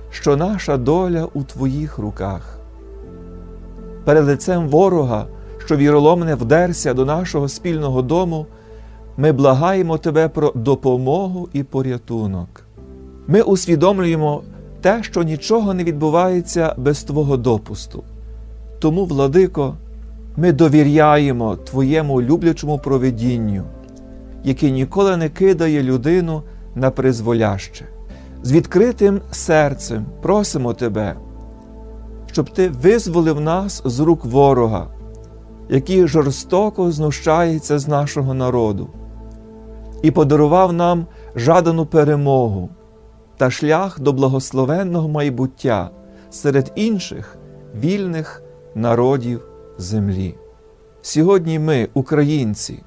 що 0.10 0.38
наша 0.38 0.78
доля 0.78 1.28
у 1.34 1.44
Твоїх 1.44 1.98
руках. 1.98 2.60
Перед 4.06 4.26
лицем 4.26 4.68
ворога, 4.68 5.26
що 5.66 5.78
віроломне 5.78 6.36
вдерся 6.36 6.94
до 6.94 7.06
нашого 7.06 7.48
спільного 7.48 8.02
дому, 8.02 8.46
ми 9.18 9.32
благаємо 9.32 9.98
Тебе 9.98 10.28
про 10.28 10.52
допомогу 10.56 11.50
і 11.54 11.64
порятунок. 11.64 12.64
Ми 13.28 13.42
усвідомлюємо 13.42 14.42
те, 14.82 15.04
що 15.04 15.24
нічого 15.24 15.74
не 15.74 15.84
відбувається 15.84 16.76
без 16.78 17.04
Твого 17.04 17.38
допусту. 17.38 18.04
Тому, 18.80 19.06
владико, 19.06 19.76
ми 20.38 20.52
довіряємо 20.52 21.56
Твоєму 21.56 22.22
люблячому 22.22 22.80
проведінню, 22.80 23.64
яке 24.48 24.70
ніколи 24.70 25.18
не 25.18 25.30
кидає 25.30 25.84
людину 25.84 26.44
на 26.76 26.92
призволяще. 26.92 27.86
З 28.44 28.52
відкритим 28.52 29.22
серцем 29.32 30.06
просимо 30.22 30.74
Тебе, 30.74 31.16
щоб 32.32 32.50
Ти 32.50 32.70
визволив 32.70 33.40
нас 33.40 33.82
з 33.86 34.00
рук 34.00 34.26
ворога, 34.26 34.88
який 35.70 36.08
жорстоко 36.08 36.92
знущається 36.92 37.80
з 37.80 37.88
нашого 37.88 38.34
народу, 38.34 38.90
і 40.04 40.12
подарував 40.12 40.74
нам 40.74 41.06
жадану 41.36 41.86
перемогу 41.86 42.70
та 43.38 43.50
шлях 43.52 44.00
до 44.00 44.14
благословенного 44.14 45.08
майбуття 45.08 45.90
серед 46.30 46.72
інших 46.76 47.38
вільних 47.76 48.44
народів 48.76 49.42
землі. 49.78 50.36
Сьогодні 51.02 51.60
ми, 51.60 51.88
українці, 51.94 52.84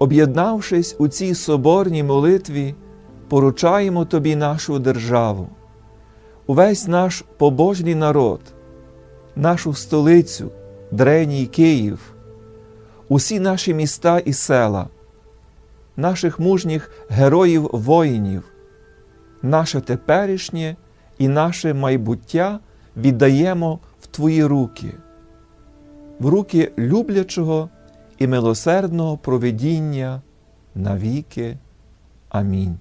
об'єднавшись 0.00 0.96
у 0.98 1.08
цій 1.08 1.34
соборній 1.34 2.02
молитві, 2.02 2.74
поручаємо 3.28 4.04
Тобі 4.04 4.36
нашу 4.36 4.78
державу, 4.78 5.48
увесь 6.46 6.88
наш 6.88 7.24
побожний 7.36 7.94
народ, 7.94 8.40
нашу 9.36 9.74
столицю, 9.74 10.50
дреній 10.90 11.46
Київ, 11.46 12.14
усі 13.08 13.40
наші 13.40 13.74
міста 13.74 14.18
і 14.18 14.32
села, 14.32 14.88
наших 15.96 16.40
мужніх 16.40 16.90
героїв 17.08 17.70
воїнів, 17.72 18.44
наше 19.42 19.80
теперішнє 19.80 20.76
і 21.18 21.28
наше 21.28 21.74
майбуття 21.74 22.60
віддаємо 22.96 23.78
в 24.00 24.06
Твої 24.06 24.44
руки, 24.44 24.92
в 26.18 26.26
руки 26.26 26.72
люблячого 26.78 27.68
і 28.20 28.26
милосердного 28.26 29.16
проведіння 29.16 30.22
навіки. 30.74 31.56
Амінь. 32.28 32.76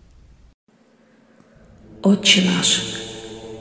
Отче 2.02 2.46
наш, 2.46 2.82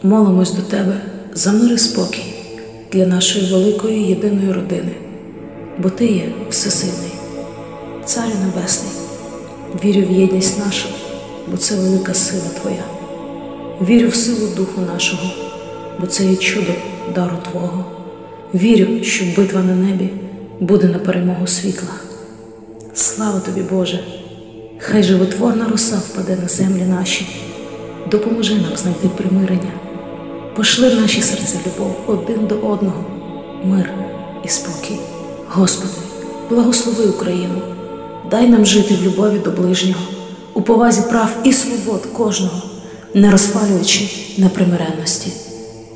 молимось 0.02 0.54
до 0.54 0.62
Тебе 0.62 1.00
за 1.32 1.52
мир 1.52 1.72
і 1.72 1.78
спокій 1.78 2.34
для 2.92 3.06
нашої 3.06 3.52
великої 3.52 4.02
єдиної 4.02 4.52
родини, 4.52 4.92
бо 5.78 5.90
Ти 5.90 6.06
є 6.06 6.32
всесильний, 6.50 7.12
Царю 8.04 8.34
Небесний, 8.44 8.92
вірю 9.84 10.06
в 10.06 10.10
єдність 10.10 10.58
нашу, 10.58 10.88
бо 11.50 11.56
це 11.56 11.76
велика 11.76 12.14
сила 12.14 12.48
Твоя. 12.60 12.84
Вірю 13.80 14.08
в 14.08 14.14
силу 14.14 14.54
Духу 14.56 14.80
нашого, 14.80 15.30
бо 16.00 16.06
це 16.06 16.24
є 16.24 16.36
чудо 16.36 16.72
дару 17.14 17.36
Твого. 17.50 17.84
Вірю, 18.54 19.04
що 19.04 19.24
битва 19.36 19.62
на 19.62 19.74
небі 19.74 20.10
буде 20.60 20.86
на 20.86 20.98
перемогу 20.98 21.46
світла. 21.46 21.88
Слава 22.94 23.40
тобі, 23.40 23.60
Боже! 23.70 24.00
Хай 24.78 25.02
животворна 25.02 25.68
роса 25.68 25.96
впаде 25.96 26.36
на 26.42 26.48
землі 26.48 26.82
наші, 26.82 27.26
допоможи 28.10 28.54
нам 28.54 28.76
знайти 28.76 29.08
примирення, 29.08 29.72
пошли 30.56 30.88
в 30.88 31.00
наші 31.00 31.22
серця 31.22 31.56
любов 31.66 31.96
один 32.06 32.46
до 32.46 32.54
одного, 32.54 33.04
мир 33.64 33.90
і 34.44 34.48
спокій. 34.48 34.98
Господи, 35.48 35.92
благослови 36.50 37.06
Україну, 37.06 37.62
дай 38.30 38.48
нам 38.48 38.66
жити 38.66 38.94
в 38.94 39.02
любові 39.02 39.38
до 39.44 39.50
ближнього, 39.50 40.00
у 40.54 40.62
повазі 40.62 41.02
прав 41.10 41.30
і 41.44 41.52
свобод 41.52 42.06
кожного, 42.12 42.62
не 43.14 43.30
розпалюючи 43.30 44.10
непримиренності. 44.36 45.32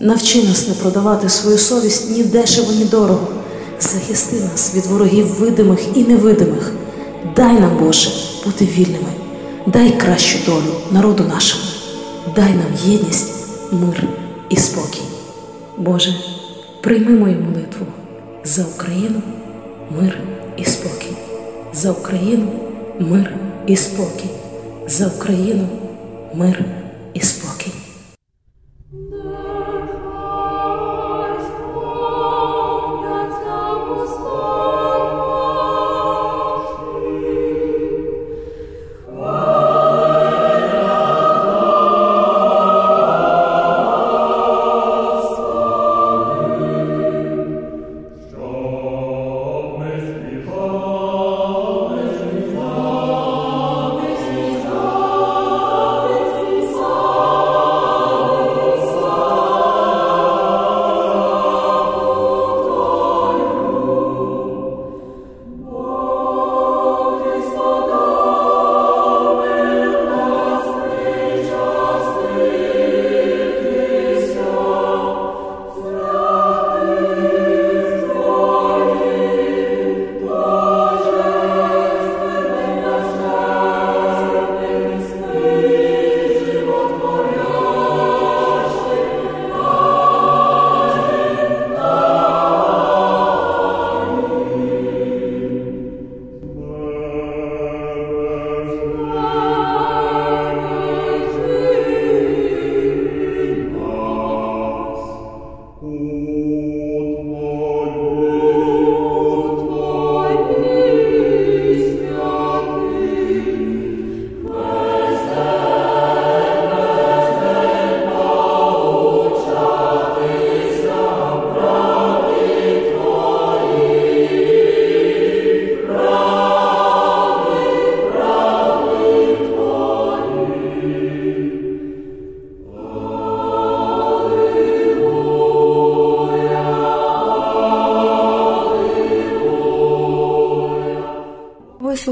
Навчи 0.01 0.43
нас 0.43 0.69
не 0.69 0.75
продавати 0.75 1.29
свою 1.29 1.59
совість 1.59 2.11
ні 2.11 2.23
дешево, 2.23 2.73
ні 2.73 2.85
дорого. 2.85 3.29
Захисти 3.83 4.37
нас 4.37 4.75
від 4.75 4.87
ворогів 4.87 5.27
видимих 5.27 5.81
і 5.95 6.05
невидимих. 6.05 6.73
Дай 7.37 7.53
нам, 7.53 7.79
Боже, 7.79 8.11
бути 8.45 8.65
вільними, 8.65 9.13
дай 9.67 9.99
кращу 9.99 10.39
долю 10.47 10.75
народу 10.91 11.25
нашому, 11.25 11.65
дай 12.37 12.55
нам 12.55 12.75
єдність, 12.85 13.33
мир 13.73 14.09
і 14.49 14.57
спокій. 14.57 15.03
Боже, 15.79 16.15
прийми 16.81 17.11
мою 17.11 17.41
молитву 17.41 17.87
за 18.45 18.65
Україну, 18.77 19.23
мир 20.01 20.19
і 20.57 20.65
спокій, 20.65 21.17
за 21.75 21.91
Україну, 21.91 22.49
мир 22.99 23.35
і 23.67 23.77
спокій, 23.77 24.31
за 24.89 25.07
Україну, 25.07 25.69
мир 26.35 26.65
і 27.15 27.21
спокій. 27.21 27.82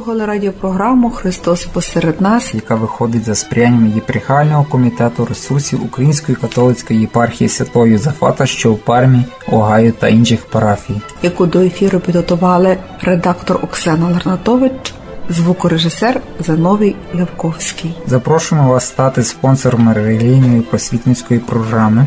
Слухали 0.01 0.27
радіопрограму 0.27 1.11
Христос 1.11 1.65
посеред 1.65 2.21
нас, 2.21 2.55
яка 2.55 2.75
виходить 2.75 3.25
за 3.25 3.35
сприянням 3.35 3.87
єпархіального 3.95 4.65
комітету 4.65 5.25
ресурсів 5.25 5.85
Української 5.85 6.37
католицької 6.37 7.01
єпархії 7.01 7.49
Святої 7.49 7.97
Зафата, 7.97 8.47
що 8.47 8.73
в 8.73 8.79
Пармі, 8.79 9.25
Огайо 9.53 9.93
та 9.93 10.09
інших 10.09 10.47
парафій, 10.47 11.01
яку 11.23 11.47
до 11.47 11.61
ефіру 11.61 12.01
підготували 12.01 12.77
редактор 13.03 13.61
Оксана 13.63 14.09
Ларнатович, 14.09 14.95
звукорежисер 15.29 16.21
Зановій 16.39 16.97
Левковський. 17.15 17.95
Запрошуємо 18.07 18.69
вас 18.69 18.87
стати 18.87 19.23
спонсором 19.23 19.93
релігійної 19.93 20.61
просвітницької 20.61 21.41
програми. 21.41 22.07